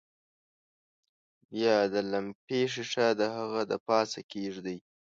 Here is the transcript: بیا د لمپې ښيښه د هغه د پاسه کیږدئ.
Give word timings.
بیا 1.51 1.77
د 1.93 1.95
لمپې 2.11 2.61
ښيښه 2.71 3.07
د 3.19 3.21
هغه 3.37 3.61
د 3.71 3.73
پاسه 3.87 4.19
کیږدئ. 4.31 4.77